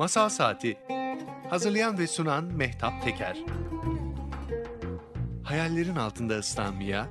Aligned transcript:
Masal 0.00 0.28
Saati 0.28 0.78
Hazırlayan 1.50 1.98
ve 1.98 2.06
sunan 2.06 2.44
Mehtap 2.44 3.04
Teker 3.04 3.36
Hayallerin 5.44 5.96
altında 5.96 6.38
ıslanmaya, 6.38 7.08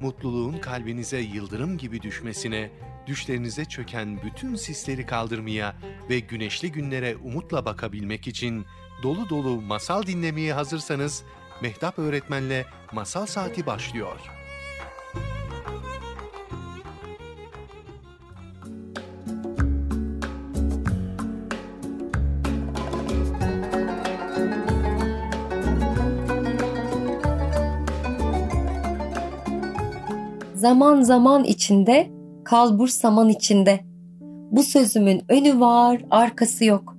mutluluğun 0.00 0.58
kalbinize 0.58 1.18
yıldırım 1.18 1.78
gibi 1.78 2.02
düşmesine, 2.02 2.70
düşlerinize 3.06 3.64
çöken 3.64 4.22
bütün 4.22 4.54
sisleri 4.54 5.06
kaldırmaya 5.06 5.76
ve 6.10 6.20
güneşli 6.20 6.72
günlere 6.72 7.16
umutla 7.16 7.64
bakabilmek 7.64 8.26
için 8.26 8.66
dolu 9.02 9.28
dolu 9.28 9.60
masal 9.60 10.02
dinlemeye 10.02 10.52
hazırsanız 10.52 11.24
Mehtap 11.62 11.98
Öğretmen'le 11.98 12.64
Masal 12.92 13.26
Saati 13.26 13.66
başlıyor. 13.66 14.35
Zaman 30.66 31.02
zaman 31.02 31.44
içinde, 31.44 32.10
kalbur 32.44 32.88
saman 32.88 33.28
içinde. 33.28 33.80
Bu 34.50 34.62
sözümün 34.62 35.22
önü 35.28 35.60
var, 35.60 36.04
arkası 36.10 36.64
yok. 36.64 36.96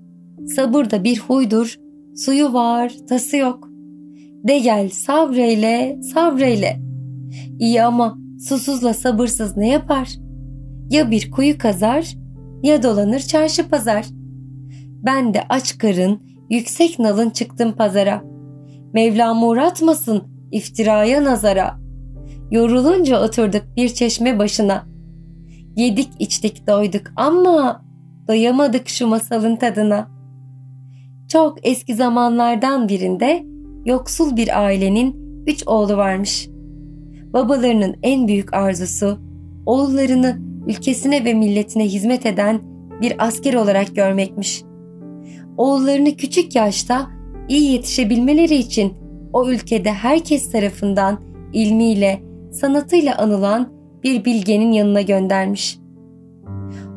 Sabır 0.56 0.90
da 0.90 1.04
bir 1.04 1.20
huydur, 1.20 1.76
suyu 2.16 2.54
var, 2.54 2.94
tası 3.10 3.38
yok. 3.38 3.70
De 4.48 4.60
gel 4.60 4.90
sabreyle, 4.90 6.00
sabreyle. 6.14 6.80
İyi 7.60 7.84
ama 7.84 8.18
susuzla 8.40 8.94
sabırsız 8.94 9.58
ne 9.58 9.70
yapar? 9.70 10.10
Ya 10.90 11.12
bir 11.12 11.32
kuyu 11.32 11.58
kazar, 11.58 12.16
ya 12.64 12.84
dolanır 12.84 13.20
çarşı 13.20 13.70
pazar. 13.70 14.06
Ben 15.04 15.34
de 15.34 15.42
aç 15.50 15.78
karın, 15.78 16.22
yüksek 16.50 17.00
nalın 17.00 17.30
çıktım 17.30 17.72
pazara. 17.72 18.24
Mevlam 18.94 19.44
uğratmasın 19.44 20.24
iftiraya 20.52 21.24
nazara.'' 21.24 21.87
Yorulunca 22.52 23.23
oturduk 23.23 23.64
bir 23.76 23.90
çeşme 23.90 24.40
başına. 24.40 24.86
Yedik 25.76 26.09
içtik 26.20 26.67
doyduk 26.67 27.02
ama 27.16 27.86
doyamadık 28.28 28.90
şu 28.90 29.08
masalın 29.08 29.56
tadına. 29.56 30.08
Çok 31.28 31.68
eski 31.68 31.95
zamanlardan 31.95 32.90
birinde 32.90 33.44
yoksul 33.86 34.38
bir 34.38 34.64
ailenin 34.64 35.44
üç 35.48 35.68
oğlu 35.68 35.98
varmış. 35.98 36.50
Babalarının 37.34 37.95
en 38.03 38.28
büyük 38.28 38.53
arzusu 38.53 39.20
oğullarını 39.66 40.38
ülkesine 40.68 41.25
ve 41.25 41.34
milletine 41.34 41.86
hizmet 41.86 42.25
eden 42.25 42.62
bir 43.02 43.25
asker 43.28 43.53
olarak 43.53 43.95
görmekmiş. 43.95 44.64
Oğullarını 45.58 46.16
küçük 46.16 46.56
yaşta 46.56 47.08
iyi 47.50 47.72
yetişebilmeleri 47.72 48.56
için 48.56 48.94
o 49.34 49.50
ülkede 49.50 49.92
herkes 49.92 50.52
tarafından 50.52 51.22
ilmiyle, 51.53 52.27
sanatıyla 52.52 53.17
anılan 53.17 53.73
bir 54.03 54.26
bilgenin 54.26 54.72
yanına 54.72 55.02
göndermiş. 55.02 55.80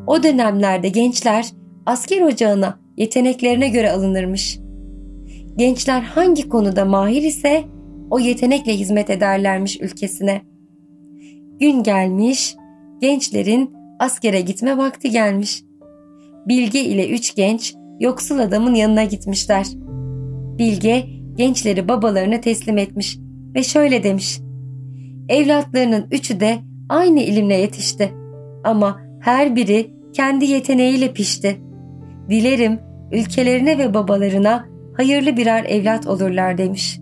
O 0.07 0.23
dönemlerde 0.23 0.89
gençler 0.89 1.45
asker 1.85 2.21
ocağına 2.21 2.79
yeteneklerine 2.97 3.69
göre 3.69 3.91
alınırmış. 3.91 4.59
Gençler 5.57 6.01
hangi 6.01 6.49
konuda 6.49 6.85
mahir 6.85 7.21
ise 7.21 7.63
o 8.09 8.19
yetenekle 8.19 8.77
hizmet 8.77 9.09
ederlermiş 9.09 9.81
ülkesine. 9.81 10.41
Gün 11.59 11.83
gelmiş, 11.83 12.55
gençlerin 13.01 13.73
askere 13.99 14.41
gitme 14.41 14.77
vakti 14.77 15.09
gelmiş. 15.09 15.63
Bilge 16.47 16.83
ile 16.83 17.09
üç 17.09 17.35
genç 17.35 17.75
yoksul 17.99 18.39
adamın 18.39 18.73
yanına 18.73 19.03
gitmişler. 19.03 19.67
Bilge 20.57 21.05
gençleri 21.35 21.87
babalarına 21.87 22.41
teslim 22.41 22.77
etmiş 22.77 23.17
ve 23.55 23.63
şöyle 23.63 24.03
demiş. 24.03 24.39
Evlatlarının 25.31 26.07
üçü 26.11 26.39
de 26.39 26.59
aynı 26.89 27.19
ilimle 27.19 27.55
yetişti. 27.55 28.13
Ama 28.63 28.99
her 29.19 29.55
biri 29.55 29.93
kendi 30.13 30.45
yeteneğiyle 30.45 31.13
pişti. 31.13 31.61
Dilerim 32.29 32.79
ülkelerine 33.11 33.77
ve 33.77 33.93
babalarına 33.93 34.65
hayırlı 34.97 35.37
birer 35.37 35.65
evlat 35.65 36.07
olurlar 36.07 36.57
demiş. 36.57 36.99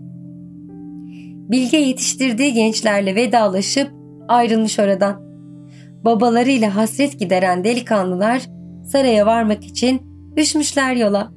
Bilge 1.50 1.76
yetiştirdiği 1.76 2.52
gençlerle 2.52 3.14
vedalaşıp 3.14 3.90
ayrılmış 4.28 4.78
oradan. 4.78 5.22
Babalarıyla 6.04 6.76
hasret 6.76 7.18
gideren 7.18 7.64
delikanlılar 7.64 8.42
saraya 8.86 9.26
varmak 9.26 9.64
için 9.64 10.02
düşmüşler 10.36 10.96
yola. 10.96 11.32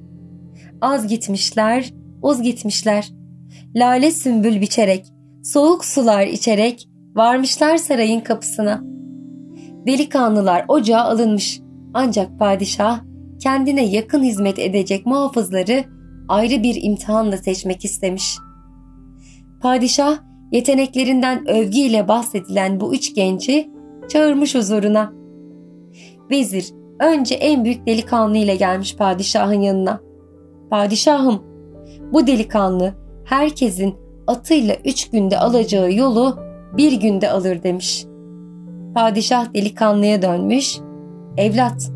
Az 0.82 1.08
gitmişler, 1.08 1.94
uz 2.22 2.42
gitmişler. 2.42 3.10
Lale 3.76 4.12
sümbül 4.12 4.62
biçerek, 4.62 5.06
soğuk 5.44 5.86
sular 5.86 6.28
içerek 6.28 6.90
varmışlar 7.16 7.78
sarayın 7.78 8.20
kapısına. 8.20 8.82
Delikanlılar 9.88 10.66
ocağa 10.68 11.02
alınmış 11.02 11.62
ancak 11.94 12.40
padişah 12.40 13.02
kendine 13.40 13.86
yakın 13.86 14.24
hizmet 14.24 14.60
edecek 14.60 15.06
muhafızları 15.06 15.84
ayrı 16.28 16.64
bir 16.64 16.84
imtihanla 16.84 17.38
seçmek 17.38 17.86
istemiş. 17.86 18.38
Padişah 19.62 20.18
yeteneklerinden 20.52 21.50
övgüyle 21.50 22.08
bahsedilen 22.08 22.80
bu 22.80 22.96
üç 22.96 23.16
genci 23.16 23.72
çağırmış 24.10 24.56
huzuruna. 24.56 25.14
Vezir 26.32 26.74
önce 27.00 27.36
en 27.36 27.66
büyük 27.66 27.88
delikanlı 27.88 28.38
ile 28.38 28.56
gelmiş 28.56 28.96
padişahın 28.96 29.62
yanına. 29.62 30.02
Padişahım 30.70 31.44
bu 32.14 32.28
delikanlı 32.28 32.94
herkesin 33.26 34.03
atıyla 34.28 34.76
üç 34.86 35.10
günde 35.10 35.40
alacağı 35.40 35.94
yolu 35.94 36.40
bir 36.78 36.92
günde 36.92 37.32
alır 37.32 37.64
demiş. 37.64 38.06
Padişah 38.96 39.54
delikanlıya 39.54 40.22
dönmüş. 40.22 40.80
Evlat, 41.38 41.92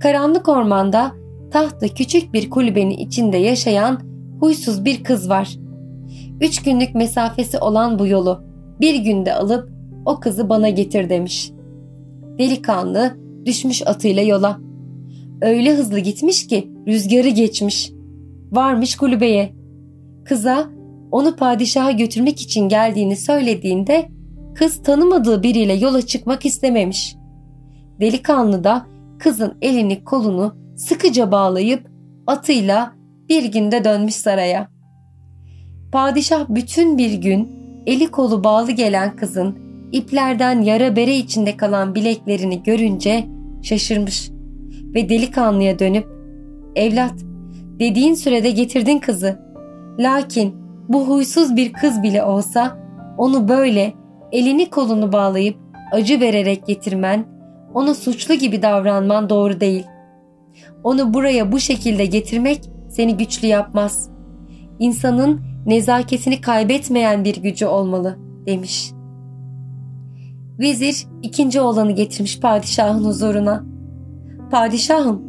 karanlık 0.00 0.48
ormanda 0.48 1.12
tahta 1.50 1.88
küçük 1.88 2.32
bir 2.32 2.50
kulübenin 2.50 2.90
içinde 2.90 3.36
yaşayan 3.36 4.00
huysuz 4.40 4.84
bir 4.84 5.04
kız 5.04 5.28
var. 5.28 5.58
Üç 6.40 6.62
günlük 6.62 6.94
mesafesi 6.94 7.58
olan 7.58 7.98
bu 7.98 8.06
yolu 8.06 8.44
bir 8.80 8.94
günde 8.94 9.34
alıp 9.34 9.70
o 10.06 10.20
kızı 10.20 10.48
bana 10.48 10.68
getir 10.68 11.08
demiş. 11.08 11.52
Delikanlı 12.38 13.16
düşmüş 13.44 13.86
atıyla 13.86 14.22
yola. 14.22 14.58
Öyle 15.42 15.74
hızlı 15.74 15.98
gitmiş 15.98 16.46
ki 16.46 16.70
rüzgarı 16.88 17.28
geçmiş. 17.28 17.92
Varmış 18.52 18.96
kulübeye. 18.96 19.52
Kıza 20.24 20.70
onu 21.12 21.36
padişaha 21.36 21.90
götürmek 21.90 22.40
için 22.40 22.68
geldiğini 22.68 23.16
söylediğinde 23.16 24.08
kız 24.54 24.82
tanımadığı 24.82 25.42
biriyle 25.42 25.72
yola 25.72 26.02
çıkmak 26.02 26.46
istememiş. 26.46 27.16
Delikanlı 28.00 28.64
da 28.64 28.86
kızın 29.18 29.54
elini 29.62 30.04
kolunu 30.04 30.56
sıkıca 30.76 31.32
bağlayıp 31.32 31.88
atıyla 32.26 32.92
bir 33.28 33.44
günde 33.44 33.84
dönmüş 33.84 34.14
saraya. 34.14 34.68
Padişah 35.92 36.46
bütün 36.48 36.98
bir 36.98 37.12
gün 37.12 37.52
eli 37.86 38.10
kolu 38.10 38.44
bağlı 38.44 38.72
gelen 38.72 39.16
kızın 39.16 39.58
iplerden 39.92 40.62
yara 40.62 40.96
bere 40.96 41.16
içinde 41.16 41.56
kalan 41.56 41.94
bileklerini 41.94 42.62
görünce 42.62 43.24
şaşırmış 43.62 44.30
ve 44.94 45.08
delikanlıya 45.08 45.78
dönüp 45.78 46.06
''Evlat, 46.76 47.14
dediğin 47.78 48.14
sürede 48.14 48.50
getirdin 48.50 48.98
kızı. 48.98 49.38
Lakin 49.98 50.61
bu 50.88 51.08
huysuz 51.08 51.56
bir 51.56 51.72
kız 51.72 52.02
bile 52.02 52.24
olsa 52.24 52.78
onu 53.18 53.48
böyle 53.48 53.94
elini 54.32 54.70
kolunu 54.70 55.12
bağlayıp 55.12 55.56
acı 55.92 56.20
vererek 56.20 56.66
getirmen, 56.66 57.24
ona 57.74 57.94
suçlu 57.94 58.34
gibi 58.34 58.62
davranman 58.62 59.30
doğru 59.30 59.60
değil. 59.60 59.86
Onu 60.84 61.14
buraya 61.14 61.52
bu 61.52 61.60
şekilde 61.60 62.06
getirmek 62.06 62.70
seni 62.88 63.16
güçlü 63.16 63.48
yapmaz. 63.48 64.10
İnsanın 64.78 65.40
nezaketini 65.66 66.40
kaybetmeyen 66.40 67.24
bir 67.24 67.36
gücü 67.36 67.66
olmalı 67.66 68.18
demiş. 68.46 68.92
Vezir 70.58 71.06
ikinci 71.22 71.60
oğlanı 71.60 71.92
getirmiş 71.92 72.40
padişahın 72.40 73.04
huzuruna. 73.04 73.64
Padişahım 74.50 75.22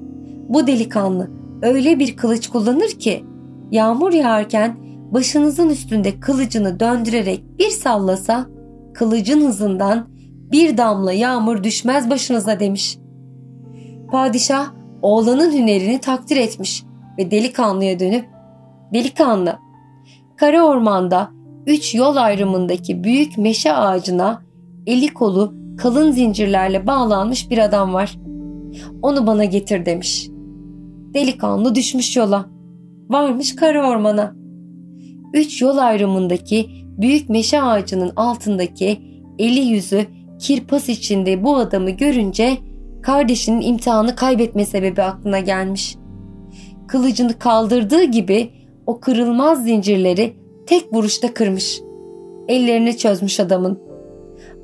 bu 0.49 0.67
delikanlı 0.67 1.31
öyle 1.61 1.99
bir 1.99 2.15
kılıç 2.15 2.47
kullanır 2.47 2.89
ki 2.89 3.25
yağmur 3.71 4.13
yağarken 4.13 4.77
başınızın 5.13 5.69
üstünde 5.69 6.19
kılıcını 6.19 6.79
döndürerek 6.79 7.43
bir 7.59 7.69
sallasa 7.69 8.45
kılıcın 8.93 9.47
hızından 9.47 10.07
bir 10.51 10.77
damla 10.77 11.13
yağmur 11.13 11.63
düşmez 11.63 12.09
başınıza 12.09 12.59
demiş. 12.59 12.97
Padişah 14.11 14.71
oğlanın 15.01 15.53
hünerini 15.53 15.99
takdir 15.99 16.37
etmiş 16.37 16.83
ve 17.17 17.31
delikanlıya 17.31 17.99
dönüp 17.99 18.25
delikanlı 18.93 19.57
kara 20.37 20.65
ormanda 20.65 21.31
üç 21.67 21.95
yol 21.95 22.15
ayrımındaki 22.15 23.03
büyük 23.03 23.37
meşe 23.37 23.73
ağacına 23.73 24.41
eli 24.87 25.13
kolu 25.13 25.53
kalın 25.77 26.11
zincirlerle 26.11 26.87
bağlanmış 26.87 27.49
bir 27.49 27.57
adam 27.57 27.93
var. 27.93 28.19
Onu 29.01 29.27
bana 29.27 29.45
getir 29.45 29.85
demiş. 29.85 30.27
Delikanlı 31.13 31.75
düşmüş 31.75 32.17
yola. 32.17 32.45
Varmış 33.09 33.55
kara 33.55 33.89
ormana. 33.89 34.42
Üç 35.33 35.61
yol 35.61 35.77
ayrımındaki 35.77 36.69
büyük 36.97 37.29
meşe 37.29 37.61
ağacının 37.61 38.11
altındaki 38.15 39.01
eli 39.39 39.59
yüzü 39.59 40.05
kirpas 40.39 40.89
içinde 40.89 41.43
bu 41.43 41.55
adamı 41.55 41.89
görünce 41.89 42.57
kardeşinin 43.01 43.61
imtihanı 43.61 44.15
kaybetme 44.15 44.65
sebebi 44.65 45.01
aklına 45.01 45.39
gelmiş. 45.39 45.95
Kılıcını 46.87 47.39
kaldırdığı 47.39 48.03
gibi 48.03 48.49
o 48.87 48.99
kırılmaz 48.99 49.63
zincirleri 49.63 50.33
tek 50.67 50.93
vuruşta 50.93 51.33
kırmış. 51.33 51.81
Ellerini 52.47 52.97
çözmüş 52.97 53.39
adamın. 53.39 53.79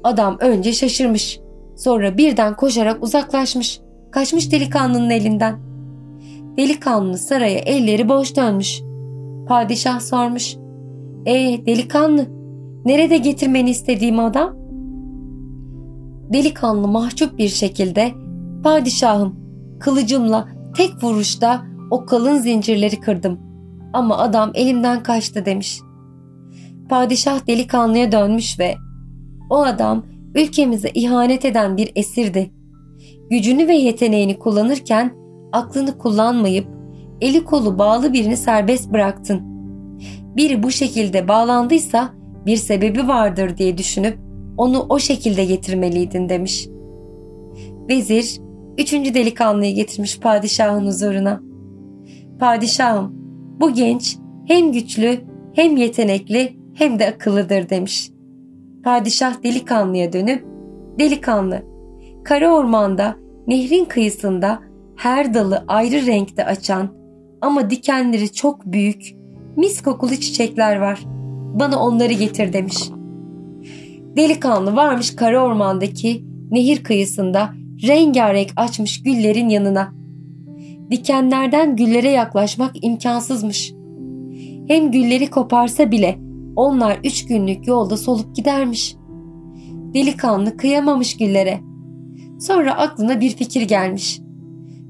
Adam 0.04 0.38
önce 0.39 0.74
şaşırmış. 0.74 1.39
Sonra 1.75 2.18
birden 2.18 2.56
koşarak 2.56 3.04
uzaklaşmış. 3.04 3.80
Kaçmış 4.12 4.51
delikanlının 4.51 5.10
elinden. 5.10 5.60
Delikanlı 6.57 7.18
saraya 7.18 7.60
elleri 7.60 8.10
boş 8.10 8.36
dönmüş. 8.36 8.81
Padişah 9.50 10.00
sormuş. 10.00 10.56
E 11.25 11.66
delikanlı 11.66 12.28
nerede 12.86 13.18
getirmeni 13.18 13.69
istediğim 13.69 14.19
adam? 14.19 14.56
Delikanlı 16.34 16.88
mahcup 16.88 17.38
bir 17.38 17.48
şekilde 17.48 18.12
padişahım 18.63 19.36
kılıcımla 19.80 20.48
tek 20.75 21.04
vuruşta 21.04 21.66
o 21.92 22.06
kalın 22.06 22.38
zincirleri 22.38 23.00
kırdım. 23.00 23.40
Ama 23.94 24.18
adam 24.18 24.51
elimden 24.54 25.04
kaçtı 25.04 25.46
demiş. 25.46 25.80
Padişah 26.90 27.48
delikanlıya 27.48 28.12
dönmüş 28.12 28.60
ve 28.60 28.75
o 29.50 29.62
adam 29.62 30.06
ülkemize 30.36 30.90
ihanet 30.94 31.46
eden 31.46 31.78
bir 31.78 31.92
esirdi. 31.96 32.51
Gücünü 33.30 33.68
ve 33.68 33.75
yeteneğini 33.75 34.40
kullanırken 34.40 35.13
aklını 35.51 35.98
kullanmayıp 35.98 36.79
eli 37.21 37.44
kolu 37.45 37.80
bağlı 37.80 38.13
birini 38.13 38.38
serbest 38.38 38.92
bıraktın. 38.92 39.42
Biri 40.36 40.63
bu 40.63 40.71
şekilde 40.71 41.27
bağlandıysa 41.27 42.10
bir 42.45 42.57
sebebi 42.57 43.07
vardır 43.07 43.57
diye 43.57 43.77
düşünüp 43.77 44.19
onu 44.57 44.86
o 44.89 45.00
şekilde 45.00 45.45
getirmeliydin 45.45 46.30
demiş. 46.30 46.68
Vezir 47.89 48.39
üçüncü 48.77 49.13
delikanlıyı 49.13 49.75
getirmiş 49.75 50.19
padişahın 50.19 50.86
huzuruna. 50.86 51.42
Padişahım 52.39 53.13
bu 53.60 53.74
genç 53.74 54.18
hem 54.48 54.72
güçlü 54.72 55.19
hem 55.54 55.77
yetenekli 55.77 56.60
hem 56.74 57.00
de 57.00 57.07
akıllıdır 57.07 57.69
demiş. 57.69 58.12
Padişah 58.83 59.44
delikanlıya 59.44 60.13
dönüp 60.13 60.45
delikanlı 61.00 61.62
kara 62.24 62.54
ormanda 62.54 63.15
nehrin 63.48 63.86
kıyısında 63.86 64.60
her 64.95 65.33
dalı 65.33 65.63
ayrı 65.68 66.06
renkte 66.06 66.45
açan 66.45 66.99
ama 67.41 67.69
dikenleri 67.69 68.31
çok 68.33 68.65
büyük 68.65 69.15
mis 69.57 69.81
kokulu 69.81 70.15
çiçekler 70.15 70.75
var. 70.75 71.00
Bana 71.59 71.80
onları 71.80 72.13
getir 72.13 72.53
demiş. 72.53 72.89
Delikanlı 74.18 74.75
varmış 74.75 75.15
kara 75.15 75.45
ormandaki 75.45 76.25
nehir 76.51 76.83
kıyısında 76.83 77.53
rengarenk 77.88 78.50
açmış 78.56 79.03
güllerin 79.03 79.50
yanına. 79.50 79.94
Dikenlerden 80.91 81.75
güllere 81.75 82.09
yaklaşmak 82.09 82.83
imkansızmış. 82.83 83.74
Hem 84.68 84.91
gülleri 84.91 85.30
koparsa 85.30 85.91
bile 85.91 86.19
onlar 86.56 87.00
üç 87.03 87.25
günlük 87.25 87.68
yolda 87.68 87.97
solup 87.97 88.36
gidermiş. 88.36 88.95
Delikanlı 89.94 90.57
kıyamamış 90.57 91.18
güllere. 91.18 91.59
Sonra 92.39 92.77
aklına 92.77 93.21
bir 93.21 93.30
fikir 93.30 93.62
gelmiş. 93.62 94.19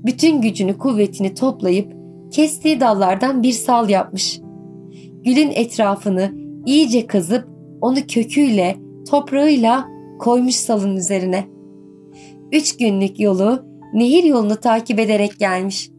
Bütün 0.05 0.41
gücünü 0.41 0.77
kuvvetini 0.77 1.33
toplayıp 1.33 1.98
kestiği 2.31 2.79
dallardan 2.79 3.43
bir 3.43 3.51
sal 3.51 3.89
yapmış. 3.89 4.39
Gülün 5.23 5.51
etrafını 5.51 6.33
iyice 6.65 7.07
kazıp 7.07 7.47
onu 7.81 7.95
köküyle, 8.07 8.75
toprağıyla 9.09 9.87
koymuş 10.19 10.55
salın 10.55 10.95
üzerine. 10.95 11.45
Üç 12.51 12.77
günlük 12.77 13.19
yolu 13.19 13.65
nehir 13.93 14.23
yolunu 14.23 14.55
takip 14.55 14.99
ederek 14.99 15.39
gelmiş. 15.39 15.89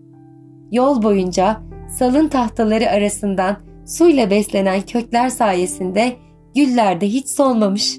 Yol 0.72 1.02
boyunca 1.02 1.60
salın 1.98 2.28
tahtaları 2.28 2.90
arasından 2.90 3.56
suyla 3.86 4.30
beslenen 4.30 4.80
kökler 4.80 5.28
sayesinde 5.28 6.12
güller 6.54 7.00
de 7.00 7.08
hiç 7.08 7.28
solmamış. 7.28 7.98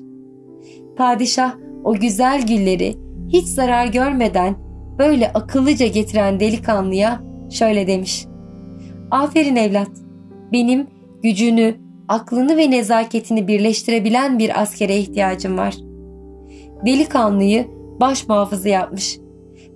Padişah 0.98 1.56
o 1.84 1.94
güzel 1.94 2.48
gülleri 2.48 2.95
hiç 3.30 3.48
zarar 3.48 3.88
görmeden 3.88 4.56
böyle 5.00 5.34
akıllıca 5.34 5.88
getiren 5.88 6.39
delikanlıya 6.39 7.31
şöyle 7.51 7.88
demiş. 7.88 8.25
Aferin 9.12 9.56
evlat, 9.56 9.92
benim 10.51 10.88
gücünü, 11.24 11.75
aklını 12.07 12.57
ve 12.57 12.71
nezaketini 12.71 13.48
birleştirebilen 13.48 14.39
bir 14.39 14.62
askere 14.62 14.98
ihtiyacım 14.98 15.57
var. 15.57 15.75
Delikanlıyı 16.86 17.68
baş 18.00 18.27
muhafızı 18.27 18.69
yapmış 18.69 19.19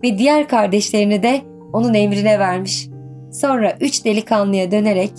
ve 0.04 0.18
diğer 0.18 0.48
kardeşlerini 0.48 1.24
de 1.24 1.42
onun 1.74 1.94
emrine 1.94 2.40
vermiş. 2.40 2.90
Sonra 3.32 3.78
üç 3.82 4.06
delikanlıya 4.06 4.72
dönerek 4.72 5.12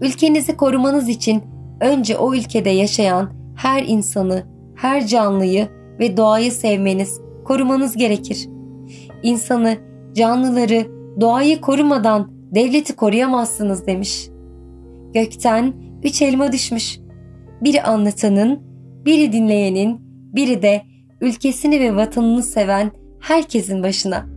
Ülkenizi 0.00 0.56
korumanız 0.56 1.08
için 1.08 1.42
önce 1.80 2.16
o 2.18 2.34
ülkede 2.34 2.70
yaşayan 2.70 3.30
her 3.56 3.82
insanı, 3.82 4.46
her 4.76 5.06
canlıyı 5.06 5.68
ve 6.00 6.16
doğayı 6.16 6.52
sevmeniz, 6.52 7.20
korumanız 7.44 7.96
gerekir. 7.96 8.48
İnsanı, 9.22 9.76
canlıları, 10.14 10.86
doğayı 11.20 11.60
korumadan 11.60 12.30
devleti 12.54 12.96
koruyamazsınız 12.96 13.86
demiş. 13.86 14.28
Gökten 15.14 15.74
üç 16.02 16.22
elma 16.22 16.52
düşmüş. 16.52 16.98
Biri 17.62 17.82
anlatanın, 17.82 18.60
biri 19.04 19.32
dinleyenin, 19.32 20.00
biri 20.34 20.62
de 20.62 20.82
ülkesini 21.20 21.80
ve 21.80 21.96
vatanını 21.96 22.42
seven 22.42 22.90
herkesin 23.20 23.82
başına.'' 23.82 24.33